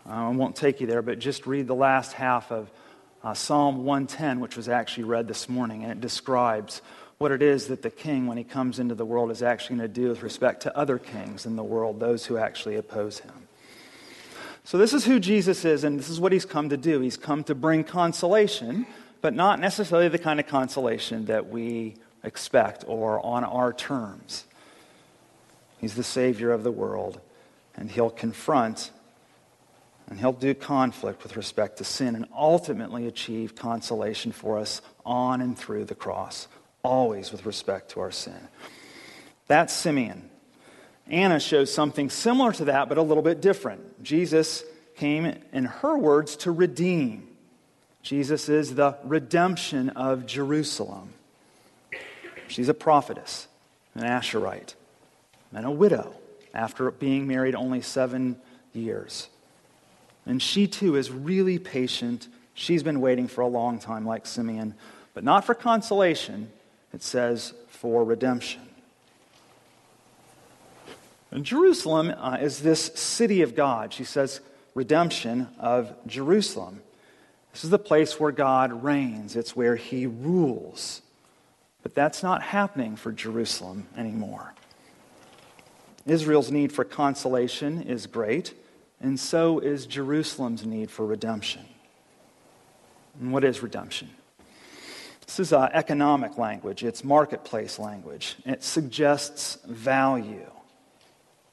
I 0.06 0.28
won't 0.28 0.58
take 0.58 0.82
you 0.82 0.88
there, 0.88 1.02
but 1.02 1.20
just 1.20 1.48
read 1.48 1.68
the 1.68 1.74
last 1.74 2.12
half 2.12 2.52
of 2.52 2.70
uh, 3.24 3.34
Psalm 3.34 3.86
110, 3.86 4.42
which 4.42 4.58
was 4.58 4.68
actually 4.68 5.06
read 5.06 5.30
this 5.30 5.48
morning, 5.48 5.84
and 5.84 5.92
it 5.94 6.02
describes 6.02 6.82
what 7.18 7.32
it 7.32 7.42
is 7.42 7.68
that 7.68 7.82
the 7.82 7.90
king, 7.90 8.28
when 8.28 8.38
he 8.38 8.44
comes 8.44 8.78
into 8.78 8.94
the 8.94 9.06
world, 9.06 9.32
is 9.32 9.42
actually 9.42 9.78
going 9.78 9.88
to 9.88 10.02
do 10.02 10.10
with 10.10 10.24
respect 10.24 10.64
to 10.64 10.78
other 10.78 10.98
kings 10.98 11.46
in 11.46 11.56
the 11.56 11.64
world, 11.64 12.02
those 12.02 12.26
who 12.26 12.36
actually 12.36 12.76
oppose 12.76 13.20
him. 13.20 13.48
So, 14.66 14.78
this 14.78 14.92
is 14.92 15.06
who 15.06 15.18
Jesus 15.18 15.64
is, 15.64 15.86
and 15.86 15.98
this 15.98 16.10
is 16.10 16.20
what 16.20 16.34
he's 16.34 16.46
come 16.46 16.68
to 16.68 16.78
do. 16.78 17.00
He's 17.00 17.16
come 17.16 17.46
to 17.46 17.56
bring 17.56 17.86
consolation, 17.86 18.86
but 19.22 19.34
not 19.34 19.60
necessarily 19.60 20.08
the 20.08 20.20
kind 20.20 20.40
of 20.40 20.48
consolation 20.48 21.26
that 21.26 21.50
we 21.50 21.96
expect 22.24 22.84
or 22.88 23.24
on 23.26 23.44
our 23.44 23.72
terms. 23.72 24.46
He's 25.80 25.96
the 25.96 26.04
Savior 26.04 26.52
of 26.52 26.64
the 26.64 26.72
world, 26.72 27.20
and 27.76 27.90
he'll 27.90 28.10
confront 28.10 28.92
and 30.12 30.20
he'll 30.20 30.34
do 30.34 30.54
conflict 30.54 31.24
with 31.24 31.38
respect 31.38 31.78
to 31.78 31.86
sin 31.86 32.16
and 32.16 32.26
ultimately 32.36 33.08
achieve 33.08 33.56
consolation 33.56 34.34
for 34.34 34.58
us 34.58 34.82
on 35.06 35.40
and 35.40 35.58
through 35.58 35.86
the 35.86 35.96
cross, 35.96 36.50
always 36.84 37.32
with 37.32 37.46
respect 37.46 37.92
to 37.92 38.02
our 38.02 38.12
sin. 38.12 38.50
That's 39.48 39.74
Simeon. 39.74 40.30
Anna 41.08 41.40
shows 41.40 41.74
something 41.74 42.10
similar 42.10 42.52
to 42.54 42.66
that, 42.66 42.90
but 42.90 42.98
a 42.98 43.02
little 43.02 43.24
bit 43.24 43.42
different. 43.42 44.04
Jesus 44.04 44.66
came, 44.98 45.34
in 45.54 45.64
her 45.66 45.98
words, 45.98 46.36
to 46.38 46.52
redeem. 46.52 47.30
Jesus 48.02 48.50
is 48.50 48.76
the 48.76 48.98
redemption 49.04 49.90
of 49.90 50.26
Jerusalem. 50.26 51.14
She's 52.48 52.70
a 52.70 52.74
prophetess, 52.74 53.48
an 53.96 54.04
Asherite, 54.04 54.74
and 55.54 55.66
a 55.66 55.72
widow 55.72 56.16
after 56.54 56.92
being 56.92 57.28
married 57.28 57.56
only 57.56 57.82
seven 57.82 58.40
years. 58.74 59.30
And 60.26 60.42
she 60.42 60.68
too 60.68 60.96
is 60.96 61.12
really 61.12 61.60
patient. 61.60 62.28
She's 62.54 62.84
been 62.84 63.02
waiting 63.02 63.28
for 63.28 63.42
a 63.42 63.48
long 63.48 63.80
time, 63.80 64.06
like 64.06 64.26
Simeon, 64.26 64.76
but 65.14 65.24
not 65.24 65.46
for 65.46 65.54
consolation. 65.54 66.52
It 66.94 67.04
says 67.04 67.54
for 67.68 68.04
redemption. 68.04 68.62
And 71.32 71.46
Jerusalem 71.46 72.14
uh, 72.18 72.38
is 72.42 72.62
this 72.62 72.86
city 72.96 73.42
of 73.42 73.56
God. 73.56 73.94
She 73.94 74.04
says, 74.04 74.42
redemption 74.76 75.48
of 75.58 75.94
Jerusalem. 76.06 76.82
This 77.52 77.64
is 77.64 77.70
the 77.70 77.80
place 77.80 78.20
where 78.20 78.32
God 78.32 78.84
reigns, 78.84 79.36
it's 79.36 79.56
where 79.56 79.76
he 79.76 80.08
rules. 80.08 81.02
But 81.84 81.96
that's 81.96 82.24
not 82.24 82.42
happening 82.42 82.96
for 82.96 83.12
Jerusalem 83.12 83.88
anymore. 83.98 84.54
Israel's 86.06 86.52
need 86.52 86.72
for 86.72 86.84
consolation 86.84 87.84
is 87.84 88.08
great, 88.08 88.54
and 89.00 89.20
so 89.20 89.60
is 89.60 89.86
Jerusalem's 89.86 90.66
need 90.66 90.90
for 90.90 91.06
redemption. 91.06 91.66
And 93.20 93.34
what 93.34 93.44
is 93.44 93.62
redemption? 93.62 94.10
This 95.26 95.40
is 95.40 95.54
uh, 95.54 95.70
economic 95.74 96.38
language, 96.38 96.84
it's 96.84 97.04
marketplace 97.04 97.80
language. 97.80 98.36
It 98.46 98.64
suggests 98.64 99.58
value. 99.66 100.50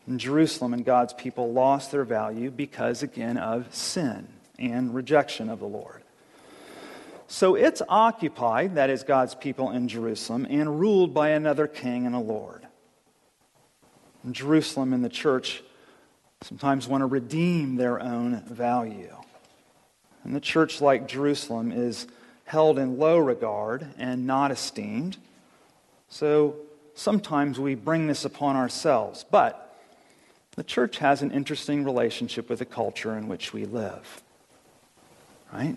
And 0.07 0.19
Jerusalem 0.19 0.73
and 0.73 0.85
God's 0.85 1.13
people 1.13 1.53
lost 1.53 1.91
their 1.91 2.05
value 2.05 2.51
because, 2.51 3.03
again, 3.03 3.37
of 3.37 3.75
sin 3.75 4.27
and 4.59 4.95
rejection 4.95 5.49
of 5.49 5.61
the 5.61 5.67
Lord. 5.67 6.03
So 7.27 7.55
it's 7.55 7.83
occupied, 7.89 8.77
that 8.77 8.89
is 8.89 9.03
God's 9.03 9.35
people 9.35 9.71
in 9.71 9.87
Jerusalem, 9.89 10.47
and 10.49 10.81
ruled 10.81 11.13
by 11.13 11.31
another 11.31 11.67
king 11.67 12.07
and 12.07 12.15
a 12.15 12.21
Lord. 12.21 12.67
Jerusalem 14.31 14.93
and 14.93 15.05
the 15.05 15.09
church 15.09 15.63
sometimes 16.43 16.89
want 16.89 17.03
to 17.03 17.07
redeem 17.07 17.77
their 17.77 18.01
own 18.01 18.43
value. 18.47 19.15
And 20.25 20.35
the 20.35 20.41
church, 20.41 20.81
like 20.81 21.09
Jerusalem, 21.09 21.73
is 21.73 22.07
held 22.45 22.79
in 22.79 22.99
low 22.99 23.19
regard 23.19 23.87
and 23.99 24.27
not 24.27 24.51
esteemed. 24.51 25.17
So 26.09 26.57
sometimes 26.95 27.61
we 27.61 27.75
bring 27.75 28.07
this 28.07 28.25
upon 28.25 28.57
ourselves. 28.57 29.25
But 29.31 29.77
the 30.57 30.65
church 30.65 30.99
has 30.99 31.23
an 31.23 31.31
interesting 31.31 31.85
relationship 31.85 32.49
with 32.49 32.59
the 32.59 32.65
culture 32.65 33.17
in 33.17 33.29
which 33.29 33.53
we 33.53 33.65
live. 33.65 34.23
Right? 35.53 35.77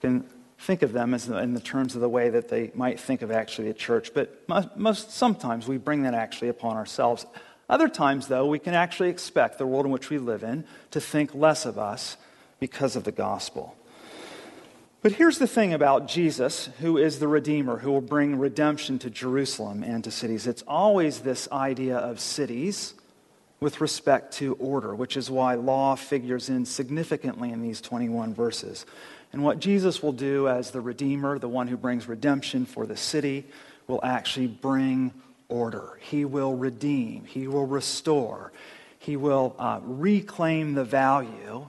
can 0.00 0.24
think 0.58 0.82
of 0.82 0.92
them 0.92 1.14
as 1.14 1.28
in 1.28 1.54
the 1.54 1.60
terms 1.60 1.94
of 1.94 2.00
the 2.00 2.08
way 2.08 2.30
that 2.30 2.48
they 2.48 2.70
might 2.74 2.98
think 2.98 3.22
of 3.22 3.30
actually 3.30 3.68
a 3.68 3.74
church, 3.74 4.12
but 4.14 4.48
most, 4.48 4.76
most 4.76 5.10
sometimes 5.12 5.68
we 5.68 5.76
bring 5.76 6.02
that 6.02 6.14
actually 6.14 6.48
upon 6.48 6.76
ourselves. 6.76 7.26
Other 7.68 7.88
times, 7.88 8.28
though, 8.28 8.46
we 8.46 8.58
can 8.58 8.74
actually 8.74 9.08
expect 9.08 9.58
the 9.58 9.66
world 9.66 9.86
in 9.86 9.92
which 9.92 10.10
we 10.10 10.18
live 10.18 10.42
in 10.42 10.64
to 10.92 11.00
think 11.00 11.34
less 11.34 11.66
of 11.66 11.78
us 11.78 12.16
because 12.60 12.96
of 12.96 13.04
the 13.04 13.12
gospel. 13.12 13.76
But 15.02 15.12
here's 15.12 15.38
the 15.38 15.46
thing 15.46 15.72
about 15.72 16.08
Jesus, 16.08 16.68
who 16.80 16.96
is 16.96 17.18
the 17.18 17.28
Redeemer, 17.28 17.78
who 17.78 17.92
will 17.92 18.00
bring 18.00 18.38
redemption 18.38 18.98
to 19.00 19.10
Jerusalem 19.10 19.84
and 19.84 20.02
to 20.04 20.10
cities. 20.10 20.46
It's 20.46 20.62
always 20.66 21.20
this 21.20 21.48
idea 21.52 21.96
of 21.96 22.18
cities 22.18 22.94
with 23.60 23.80
respect 23.80 24.34
to 24.34 24.54
order, 24.54 24.94
which 24.94 25.16
is 25.16 25.30
why 25.30 25.54
law 25.54 25.94
figures 25.94 26.48
in 26.48 26.64
significantly 26.64 27.50
in 27.50 27.62
these 27.62 27.80
21 27.80 28.34
verses. 28.34 28.84
And 29.32 29.42
what 29.42 29.58
Jesus 29.58 30.02
will 30.02 30.12
do 30.12 30.48
as 30.48 30.70
the 30.70 30.80
Redeemer, 30.80 31.38
the 31.38 31.48
one 31.48 31.68
who 31.68 31.76
brings 31.76 32.06
redemption 32.06 32.66
for 32.66 32.86
the 32.86 32.96
city, 32.96 33.46
will 33.86 34.00
actually 34.02 34.46
bring 34.46 35.12
order. 35.48 35.98
He 36.00 36.24
will 36.24 36.56
redeem, 36.56 37.24
He 37.24 37.46
will 37.46 37.66
restore, 37.66 38.52
He 38.98 39.16
will 39.16 39.54
uh, 39.58 39.80
reclaim 39.82 40.74
the 40.74 40.84
value 40.84 41.68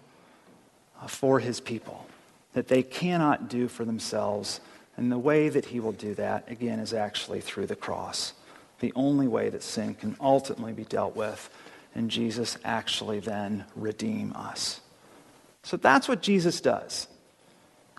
uh, 1.01 1.07
for 1.07 1.39
His 1.39 1.59
people 1.59 2.05
that 2.53 2.67
they 2.67 2.83
cannot 2.83 3.49
do 3.49 3.67
for 3.67 3.85
themselves. 3.85 4.59
And 4.97 5.11
the 5.11 5.17
way 5.17 5.47
that 5.49 5.65
He 5.65 5.79
will 5.79 5.91
do 5.91 6.15
that, 6.15 6.49
again, 6.49 6.79
is 6.79 6.93
actually 6.93 7.39
through 7.39 7.67
the 7.67 7.75
cross. 7.75 8.33
The 8.79 8.91
only 8.95 9.27
way 9.27 9.49
that 9.49 9.63
sin 9.63 9.93
can 9.95 10.15
ultimately 10.19 10.73
be 10.73 10.83
dealt 10.83 11.15
with 11.15 11.49
and 11.97 12.11
Jesus 12.11 12.59
actually 12.63 13.19
then 13.19 13.65
redeem 13.75 14.31
us. 14.33 14.81
So 15.63 15.75
that's 15.75 16.07
what 16.07 16.21
Jesus 16.21 16.61
does 16.61 17.07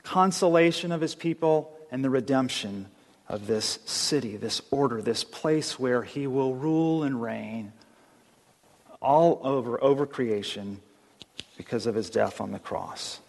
consolation 0.05 0.91
of 0.91 1.03
his 1.03 1.15
people 1.15 1.77
and 1.91 2.03
the 2.03 2.09
redemption 2.09 2.87
of 3.29 3.47
this 3.47 3.79
city, 3.85 4.39
this 4.39 4.63
order, 4.71 5.03
this 5.03 5.23
place 5.23 5.79
where 5.79 6.03
he 6.03 6.27
will 6.27 6.55
rule 6.55 7.03
and 7.03 7.21
reign 7.21 7.73
all 9.03 9.39
over, 9.43 9.83
over 9.85 10.07
creation 10.07 10.81
because 11.59 11.85
of 11.85 11.95
his 11.95 12.09
death 12.09 12.41
on 12.41 12.53
the 12.53 12.59
cross. 12.59 13.21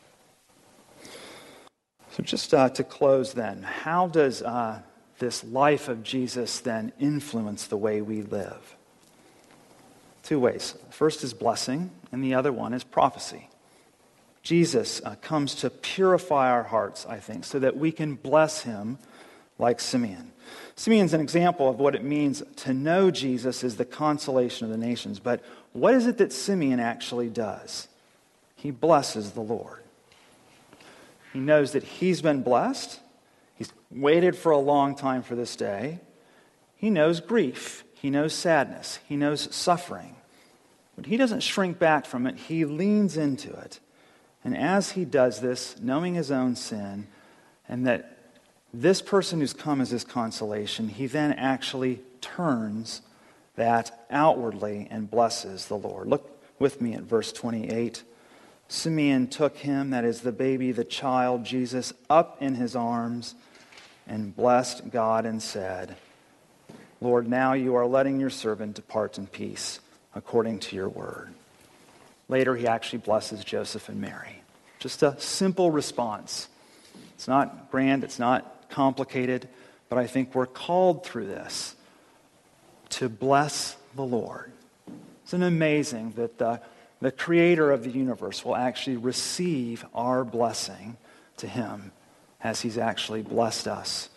So, 2.11 2.23
just 2.23 2.53
uh, 2.53 2.69
to 2.69 2.83
close 2.85 3.33
then, 3.33 3.63
how 3.63 4.07
does 4.07 4.41
uh, 4.41 4.81
this 5.17 5.43
life 5.43 5.89
of 5.89 6.01
Jesus 6.01 6.59
then 6.61 6.93
influence 6.97 7.65
the 7.65 7.77
way 7.77 8.01
we 8.01 8.21
live? 8.21 8.77
Two 10.29 10.39
ways. 10.39 10.75
First 10.91 11.23
is 11.23 11.33
blessing, 11.33 11.89
and 12.11 12.23
the 12.23 12.35
other 12.35 12.53
one 12.53 12.75
is 12.75 12.83
prophecy. 12.83 13.49
Jesus 14.43 15.01
uh, 15.03 15.15
comes 15.23 15.55
to 15.55 15.71
purify 15.71 16.51
our 16.51 16.61
hearts, 16.61 17.07
I 17.09 17.17
think, 17.17 17.45
so 17.45 17.57
that 17.57 17.77
we 17.77 17.91
can 17.91 18.13
bless 18.13 18.61
him 18.61 18.99
like 19.57 19.79
Simeon. 19.79 20.31
Simeon's 20.75 21.15
an 21.15 21.19
example 21.19 21.67
of 21.67 21.79
what 21.79 21.95
it 21.95 22.03
means 22.03 22.43
to 22.57 22.75
know 22.75 23.09
Jesus 23.09 23.63
is 23.63 23.77
the 23.77 23.85
consolation 23.85 24.65
of 24.65 24.71
the 24.71 24.77
nations. 24.77 25.17
But 25.17 25.43
what 25.73 25.95
is 25.95 26.05
it 26.05 26.19
that 26.19 26.31
Simeon 26.31 26.79
actually 26.79 27.29
does? 27.29 27.87
He 28.55 28.69
blesses 28.69 29.31
the 29.31 29.41
Lord. 29.41 29.81
He 31.33 31.39
knows 31.39 31.71
that 31.71 31.81
he's 31.81 32.21
been 32.21 32.43
blessed. 32.43 32.99
He's 33.55 33.73
waited 33.89 34.35
for 34.35 34.51
a 34.51 34.59
long 34.59 34.93
time 34.93 35.23
for 35.23 35.33
this 35.33 35.55
day. 35.55 36.01
He 36.75 36.91
knows 36.91 37.19
grief. 37.19 37.83
He 37.95 38.11
knows 38.11 38.35
sadness. 38.35 38.99
He 39.07 39.17
knows 39.17 39.53
suffering. 39.55 40.17
But 40.99 41.05
he 41.05 41.15
doesn't 41.15 41.43
shrink 41.43 41.79
back 41.79 42.05
from 42.05 42.27
it, 42.27 42.35
he 42.35 42.65
leans 42.65 43.15
into 43.15 43.53
it. 43.53 43.79
And 44.43 44.55
as 44.55 44.91
he 44.91 45.05
does 45.05 45.39
this, 45.39 45.79
knowing 45.81 46.13
his 46.13 46.29
own 46.29 46.57
sin, 46.57 47.07
and 47.69 47.87
that 47.87 48.17
this 48.73 49.01
person 49.01 49.39
who's 49.39 49.53
come 49.53 49.79
as 49.79 49.91
his 49.91 50.03
consolation, 50.03 50.89
he 50.89 51.07
then 51.07 51.31
actually 51.31 52.01
turns 52.19 53.01
that 53.55 54.07
outwardly 54.11 54.89
and 54.91 55.09
blesses 55.09 55.67
the 55.67 55.77
Lord. 55.77 56.07
Look 56.07 56.43
with 56.59 56.81
me 56.81 56.95
at 56.95 57.03
verse 57.03 57.31
28. 57.31 58.03
Simeon 58.67 59.27
took 59.27 59.55
him, 59.55 59.91
that 59.91 60.03
is 60.03 60.19
the 60.19 60.33
baby, 60.33 60.73
the 60.73 60.83
child, 60.83 61.45
Jesus, 61.45 61.93
up 62.09 62.41
in 62.41 62.55
his 62.55 62.75
arms 62.75 63.35
and 64.05 64.35
blessed 64.35 64.91
God 64.91 65.25
and 65.25 65.41
said, 65.41 65.95
Lord, 66.99 67.25
now 67.29 67.53
you 67.53 67.75
are 67.75 67.87
letting 67.87 68.19
your 68.19 68.29
servant 68.29 68.75
depart 68.75 69.17
in 69.17 69.25
peace 69.25 69.79
according 70.15 70.59
to 70.59 70.75
your 70.75 70.89
word. 70.89 71.29
Later, 72.27 72.55
he 72.55 72.67
actually 72.67 72.99
blesses 72.99 73.43
Joseph 73.43 73.89
and 73.89 73.99
Mary. 73.99 74.41
Just 74.79 75.03
a 75.03 75.19
simple 75.19 75.71
response. 75.71 76.47
It's 77.15 77.27
not 77.27 77.71
grand, 77.71 78.03
it's 78.03 78.19
not 78.19 78.69
complicated, 78.69 79.49
but 79.89 79.97
I 79.97 80.07
think 80.07 80.33
we're 80.33 80.45
called 80.45 81.05
through 81.05 81.27
this 81.27 81.75
to 82.91 83.09
bless 83.09 83.75
the 83.95 84.03
Lord. 84.03 84.51
Isn't 85.27 85.43
it 85.43 85.47
amazing 85.47 86.13
that 86.15 86.37
the, 86.37 86.61
the 87.01 87.11
creator 87.11 87.71
of 87.71 87.83
the 87.83 87.91
universe 87.91 88.45
will 88.45 88.55
actually 88.55 88.97
receive 88.97 89.85
our 89.93 90.23
blessing 90.23 90.97
to 91.37 91.47
him 91.47 91.91
as 92.41 92.61
he's 92.61 92.77
actually 92.77 93.21
blessed 93.21 93.67
us 93.67 94.09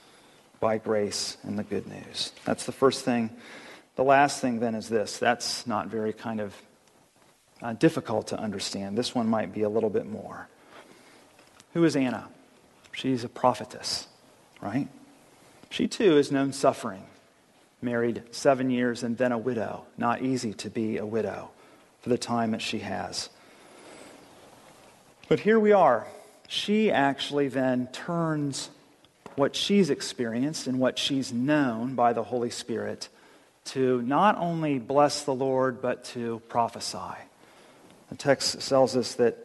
by 0.61 0.78
grace 0.78 1.37
and 1.42 1.58
the 1.58 1.64
good 1.64 1.87
news? 1.87 2.32
That's 2.44 2.66
the 2.66 2.72
first 2.72 3.04
thing 3.04 3.30
the 3.96 4.04
last 4.04 4.40
thing 4.40 4.61
then 4.61 4.75
is 4.75 4.88
this 4.88 5.18
that's 5.18 5.66
not 5.66 5.88
very 5.88 6.12
kind 6.12 6.40
of 6.40 6.54
uh, 7.61 7.72
difficult 7.75 8.28
to 8.28 8.38
understand. 8.38 8.99
This 8.99 9.14
one 9.14 9.28
might 9.28 9.52
be 9.52 9.62
a 9.62 9.68
little 9.68 9.90
bit 9.90 10.06
more. 10.06 10.49
Who 11.75 11.84
is 11.84 11.96
Anna? 11.96 12.28
She's 12.92 13.25
a 13.25 13.28
prophetess, 13.28 14.06
right? 14.61 14.88
She 15.70 15.88
too 15.88 16.16
has 16.16 16.30
known 16.30 16.52
suffering. 16.52 17.04
Married 17.80 18.22
seven 18.30 18.70
years 18.70 19.02
and 19.02 19.16
then 19.16 19.32
a 19.32 19.38
widow. 19.38 19.84
Not 19.96 20.22
easy 20.22 20.52
to 20.54 20.70
be 20.70 20.99
a 20.99 21.06
widow 21.06 21.50
for 22.00 22.11
the 22.11 22.18
time 22.18 22.50
that 22.50 22.62
she 22.62 22.80
has. 22.80 23.28
But 25.28 25.40
here 25.40 25.58
we 25.58 25.72
are. 25.72 26.06
She 26.46 26.90
actually 26.90 27.49
then 27.49 27.87
turns 27.88 28.70
what 29.37 29.56
she's 29.56 29.88
experienced 29.88 30.66
and 30.66 30.78
what 30.78 30.99
she's 30.99 31.32
known 31.32 31.94
by 31.94 32.12
the 32.12 32.25
Holy 32.25 32.50
Spirit 32.50 33.08
to 33.66 34.02
not 34.02 34.37
only 34.38 34.78
bless 34.78 35.23
the 35.23 35.35
Lord, 35.35 35.81
but 35.81 36.04
to 36.07 36.40
prophesy. 36.49 36.99
The 38.11 38.16
text 38.16 38.69
tells 38.69 38.97
us 38.97 39.14
that 39.14 39.38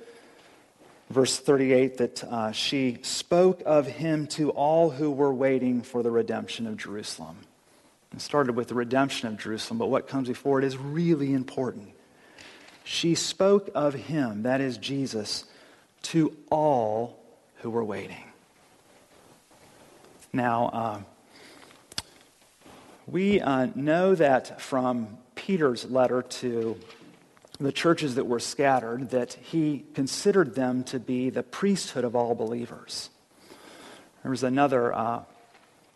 verse 1.09 1.39
38 1.39 1.97
that 1.97 2.23
uh, 2.23 2.51
she 2.51 2.99
spoke 3.01 3.61
of 3.65 3.87
him 3.87 4.27
to 4.27 4.49
all 4.51 4.89
who 4.89 5.11
were 5.11 5.33
waiting 5.33 5.81
for 5.81 6.03
the 6.03 6.11
redemption 6.11 6.67
of 6.67 6.77
Jerusalem. 6.77 7.37
It 8.13 8.21
started 8.21 8.55
with 8.55 8.69
the 8.69 8.75
redemption 8.75 9.27
of 9.27 9.37
Jerusalem, 9.37 9.77
but 9.77 9.87
what 9.87 10.07
comes 10.07 10.27
before 10.27 10.59
it 10.59 10.65
is 10.65 10.77
really 10.77 11.33
important. 11.33 11.89
She 12.83 13.15
spoke 13.15 13.69
of 13.75 13.93
him, 13.93 14.43
that 14.43 14.61
is 14.61 14.77
Jesus, 14.77 15.43
to 16.03 16.35
all 16.49 17.19
who 17.57 17.69
were 17.69 17.83
waiting. 17.83 18.23
Now, 20.31 20.67
uh, 20.67 20.99
we 23.07 23.39
uh, 23.39 23.67
know 23.73 24.15
that 24.15 24.59
from 24.59 25.17
Peter's 25.33 25.89
letter 25.89 26.21
to 26.21 26.77
the 27.57 27.71
churches 27.71 28.15
that 28.15 28.25
were 28.25 28.39
scattered 28.39 29.11
that 29.11 29.33
he 29.33 29.85
considered 29.93 30.55
them 30.55 30.83
to 30.83 30.99
be 30.99 31.29
the 31.29 31.41
priesthood 31.41 32.03
of 32.03 32.15
all 32.15 32.35
believers. 32.35 33.09
There 34.21 34.29
was 34.29 34.43
another 34.43 34.93
uh, 34.93 35.21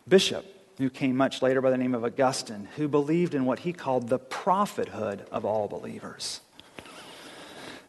bishop 0.07 0.45
who 0.77 0.89
came 0.89 1.17
much 1.17 1.41
later 1.41 1.59
by 1.59 1.69
the 1.69 1.77
name 1.77 1.93
of 1.93 2.05
Augustine 2.05 2.69
who 2.77 2.87
believed 2.87 3.35
in 3.35 3.43
what 3.43 3.59
he 3.59 3.73
called 3.73 4.07
the 4.07 4.17
prophethood 4.17 5.25
of 5.31 5.43
all 5.43 5.67
believers. 5.67 6.39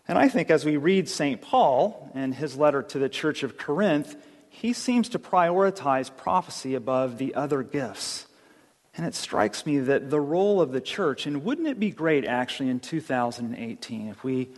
And 0.09 0.19
I 0.19 0.29
think 0.29 0.50
as 0.50 0.64
we 0.64 0.76
read 0.76 1.09
St. 1.09 1.41
Paul 1.41 2.11
and 2.12 2.35
his 2.35 2.57
letter 2.57 2.83
to 2.83 2.99
the 2.99 3.09
church 3.09 3.45
of 3.45 3.57
Corinth, 3.57 4.17
he 4.50 4.73
seems 4.73 5.09
to 5.11 5.21
prioritize 5.21 6.14
prophecy 6.14 6.75
above 6.75 7.19
the 7.19 7.37
other 7.37 7.62
gifts. 7.62 8.26
And 8.95 9.07
it 9.07 9.15
strikes 9.15 9.65
me 9.65 9.79
that 9.79 10.11
the 10.11 10.21
role 10.21 10.61
of 10.61 10.73
the 10.73 10.81
church, 10.81 11.27
and 11.27 11.45
wouldn't 11.45 11.67
it 11.67 11.81
be 11.81 11.91
great 11.91 12.27
actually 12.27 12.69
in 12.69 12.79
2018 12.79 14.09
if 14.09 14.23
we 14.23 14.49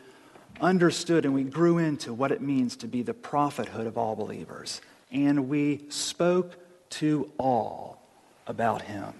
understood 0.61 1.25
and 1.25 1.35
we 1.35 1.45
grew 1.45 1.79
into 1.79 2.13
what 2.13 2.33
it 2.33 2.41
means 2.41 2.77
to 2.77 2.89
be 2.89 3.03
the 3.03 3.15
prophethood 3.15 3.87
of 3.87 3.97
all 3.97 4.17
believers, 4.17 4.81
and 5.13 5.49
we 5.49 5.85
spoke 5.89 6.57
to 6.91 7.31
all 7.39 8.03
about 8.47 8.83
him. 8.83 9.13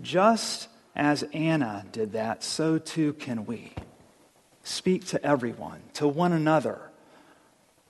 Just 0.00 0.68
as 0.94 1.24
Anna 1.32 1.84
did 1.90 2.12
that, 2.12 2.44
so 2.44 2.78
too 2.78 3.14
can 3.14 3.46
we. 3.46 3.72
Speak 4.62 5.06
to 5.06 5.24
everyone, 5.24 5.80
to 5.94 6.06
one 6.06 6.32
another 6.32 6.91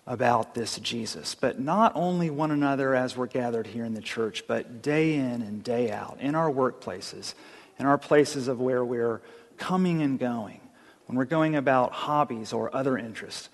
about 0.07 0.55
this 0.55 0.79
Jesus. 0.79 1.35
But 1.35 1.61
not 1.61 1.93
only 1.95 2.31
one 2.31 2.51
another 2.51 2.95
as 2.95 3.17
we're 3.17 3.27
gathered 3.27 3.67
here 3.67 3.85
in 3.85 3.95
the 3.95 4.01
church, 4.01 4.45
but 4.47 4.83
day 4.83 5.15
in 5.15 5.43
and 5.43 5.63
day 5.63 5.91
out, 5.91 6.19
in 6.21 6.35
our 6.35 6.51
workplaces, 6.51 7.35
in 7.79 7.87
our 7.87 7.99
places 7.99 8.49
of 8.49 8.61
where 8.61 8.85
we're 8.85 9.21
coming 9.59 10.03
and 10.03 10.19
going, 10.19 10.61
when 11.07 11.17
we're 11.17 11.25
going 11.25 11.57
about 11.57 11.93
hobbies 11.93 12.53
or 12.53 12.75
other 12.75 12.99
interests. 12.99 13.49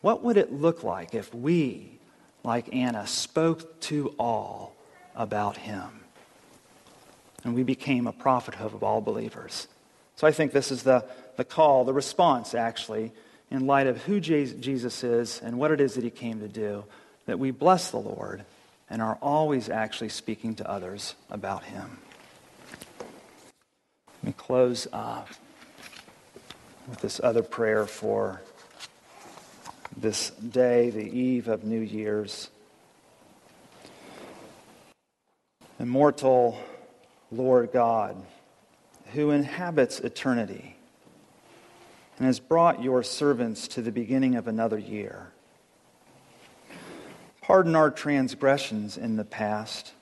What 0.00 0.22
would 0.22 0.36
it 0.36 0.52
look 0.52 0.84
like 0.84 1.14
if 1.14 1.34
we, 1.34 1.98
like 2.44 2.72
Anna, 2.72 3.06
spoke 3.06 3.80
to 3.82 4.14
all 4.18 4.76
about 5.16 5.56
him? 5.56 5.88
And 7.42 7.54
we 7.54 7.64
became 7.64 8.06
a 8.06 8.12
prophethood 8.12 8.74
of 8.74 8.82
all 8.82 9.00
believers. 9.00 9.66
So 10.16 10.26
I 10.26 10.32
think 10.32 10.52
this 10.52 10.70
is 10.70 10.82
the, 10.82 11.04
the 11.36 11.44
call, 11.44 11.84
the 11.84 11.92
response, 11.92 12.54
actually, 12.54 13.12
in 13.50 13.66
light 13.66 13.86
of 13.86 14.02
who 14.04 14.20
Jesus 14.20 15.02
is 15.02 15.40
and 15.42 15.58
what 15.58 15.70
it 15.70 15.80
is 15.80 15.94
that 15.94 16.04
he 16.04 16.10
came 16.10 16.40
to 16.40 16.48
do, 16.48 16.84
that 17.26 17.38
we 17.38 17.50
bless 17.50 17.90
the 17.90 17.98
Lord 17.98 18.44
and 18.90 19.02
are 19.02 19.18
always 19.20 19.68
actually 19.68 20.08
speaking 20.08 20.54
to 20.56 20.70
others 20.70 21.14
about 21.30 21.64
him. 21.64 21.98
Let 24.06 24.24
me 24.24 24.32
close 24.36 24.86
uh, 24.92 25.22
with 26.88 27.00
this 27.00 27.20
other 27.22 27.42
prayer 27.42 27.86
for 27.86 28.42
this 29.96 30.30
day, 30.30 30.90
the 30.90 31.04
eve 31.04 31.48
of 31.48 31.64
New 31.64 31.80
Year's. 31.80 32.50
Immortal 35.78 36.58
Lord 37.30 37.72
God, 37.72 38.16
who 39.12 39.30
inhabits 39.30 40.00
eternity 40.00 40.77
and 42.18 42.26
has 42.26 42.40
brought 42.40 42.82
your 42.82 43.02
servants 43.02 43.68
to 43.68 43.82
the 43.82 43.92
beginning 43.92 44.34
of 44.34 44.48
another 44.48 44.78
year. 44.78 45.28
Pardon 47.40 47.76
our 47.76 47.90
transgressions 47.90 48.98
in 48.98 49.16
the 49.16 49.24
past. 49.24 49.92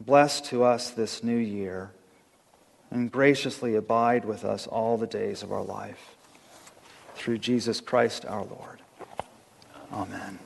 Bless 0.00 0.40
to 0.42 0.64
us 0.64 0.90
this 0.90 1.22
new 1.22 1.36
year, 1.36 1.92
and 2.90 3.12
graciously 3.12 3.74
abide 3.76 4.24
with 4.24 4.44
us 4.44 4.66
all 4.66 4.96
the 4.96 5.06
days 5.06 5.42
of 5.42 5.52
our 5.52 5.62
life. 5.62 6.16
Through 7.14 7.38
Jesus 7.38 7.80
Christ 7.80 8.24
our 8.24 8.44
Lord. 8.44 8.80
Amen. 9.92 10.38